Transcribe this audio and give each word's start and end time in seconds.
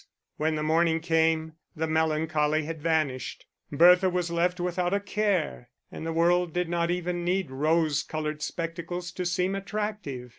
When 0.37 0.55
the 0.55 0.63
morning 0.63 0.99
came, 0.99 1.57
the 1.75 1.85
melancholy 1.85 2.63
had 2.65 2.81
vanished, 2.81 3.45
Bertha 3.71 4.09
was 4.09 4.31
left 4.31 4.59
without 4.59 4.95
a 4.95 4.99
care, 4.99 5.69
and 5.91 6.07
the 6.07 6.11
world 6.11 6.53
did 6.53 6.67
not 6.69 6.89
even 6.89 7.23
need 7.23 7.51
rose 7.51 8.01
coloured 8.01 8.41
spectacles 8.41 9.11
to 9.11 9.27
seem 9.27 9.53
attractive. 9.53 10.29